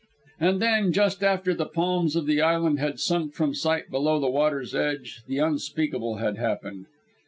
And 0.39 0.59
then, 0.59 0.91
just 0.93 1.21
after 1.23 1.53
the 1.53 1.67
palms 1.67 2.15
of 2.15 2.25
the 2.25 2.41
island 2.41 2.79
had 2.79 2.99
sunk 2.99 3.35
from 3.35 3.53
sight 3.53 3.91
below 3.91 4.19
the 4.19 4.31
water's 4.31 4.73
edge, 4.73 5.21
the 5.27 5.37
unspeakable 5.37 6.15
had 6.15 6.39
happened. 6.39 6.87